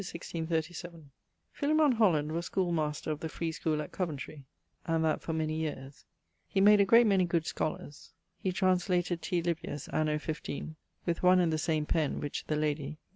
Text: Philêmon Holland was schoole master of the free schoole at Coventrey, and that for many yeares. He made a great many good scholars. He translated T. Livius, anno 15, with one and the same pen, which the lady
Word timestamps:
Philêmon 1.53 1.93
Holland 1.97 2.31
was 2.31 2.47
schoole 2.49 2.71
master 2.73 3.11
of 3.11 3.19
the 3.19 3.29
free 3.29 3.51
schoole 3.51 3.83
at 3.83 3.91
Coventrey, 3.91 4.45
and 4.83 5.05
that 5.05 5.21
for 5.21 5.31
many 5.31 5.61
yeares. 5.61 6.05
He 6.47 6.59
made 6.59 6.81
a 6.81 6.85
great 6.85 7.05
many 7.05 7.23
good 7.25 7.45
scholars. 7.45 8.11
He 8.39 8.51
translated 8.51 9.21
T. 9.21 9.43
Livius, 9.43 9.87
anno 9.89 10.17
15, 10.17 10.75
with 11.05 11.21
one 11.21 11.39
and 11.39 11.53
the 11.53 11.59
same 11.59 11.85
pen, 11.85 12.19
which 12.19 12.47
the 12.47 12.55
lady 12.55 12.97